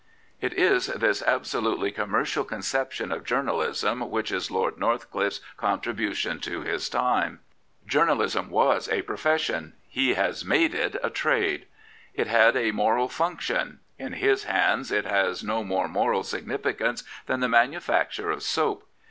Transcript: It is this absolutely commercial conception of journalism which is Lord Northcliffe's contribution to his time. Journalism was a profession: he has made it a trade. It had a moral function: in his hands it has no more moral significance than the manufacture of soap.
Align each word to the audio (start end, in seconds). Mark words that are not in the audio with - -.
It 0.39 0.53
is 0.53 0.87
this 0.87 1.21
absolutely 1.21 1.91
commercial 1.91 2.43
conception 2.43 3.11
of 3.11 3.23
journalism 3.23 4.09
which 4.09 4.31
is 4.31 4.49
Lord 4.49 4.79
Northcliffe's 4.79 5.41
contribution 5.57 6.39
to 6.39 6.61
his 6.61 6.89
time. 6.89 7.41
Journalism 7.85 8.49
was 8.49 8.89
a 8.89 9.03
profession: 9.03 9.73
he 9.87 10.15
has 10.15 10.43
made 10.43 10.73
it 10.73 10.95
a 11.03 11.11
trade. 11.11 11.67
It 12.15 12.25
had 12.25 12.55
a 12.57 12.71
moral 12.71 13.09
function: 13.09 13.81
in 13.99 14.13
his 14.13 14.45
hands 14.45 14.91
it 14.91 15.05
has 15.05 15.43
no 15.43 15.63
more 15.63 15.87
moral 15.87 16.23
significance 16.23 17.03
than 17.27 17.39
the 17.39 17.47
manufacture 17.47 18.31
of 18.31 18.41
soap. 18.41 18.87